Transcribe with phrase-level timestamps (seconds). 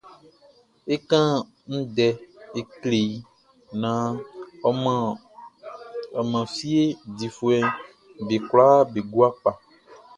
[0.93, 1.31] É kán
[1.75, 2.07] ndɛ
[2.59, 3.15] é klé i
[3.81, 4.13] naan
[6.19, 6.83] ɔ man fie
[7.17, 7.69] difuɛʼm
[8.27, 9.51] be kwlaa be gua kpa.